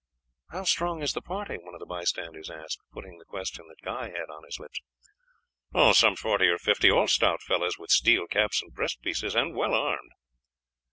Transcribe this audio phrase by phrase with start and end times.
[0.49, 4.09] "How strong is the party?" one of the bystanders asked, putting the question that Guy
[4.09, 4.81] had on his lips.
[5.95, 9.75] "Some forty or fifty, all stout fellows with steel caps and breast pieces, and well
[9.75, 10.09] armed."